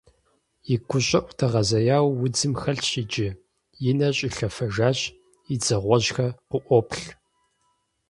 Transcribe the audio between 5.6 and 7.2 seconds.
дзэ гъуэжьхэр къыӀуоплъ.